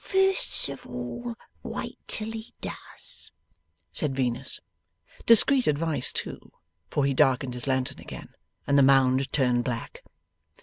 'First 0.03 0.67
of 0.69 0.87
all, 0.87 1.35
wait 1.61 1.99
till 2.07 2.31
he 2.31 2.55
does,' 2.59 3.29
said 3.93 4.15
Venus. 4.15 4.59
Discreet 5.27 5.67
advice 5.67 6.11
too, 6.11 6.39
for 6.89 7.05
he 7.05 7.13
darkened 7.13 7.53
his 7.53 7.67
lantern 7.67 7.99
again, 7.99 8.29
and 8.65 8.79
the 8.79 8.81
mound 8.81 9.31
turned 9.31 9.63
black. 9.63 10.01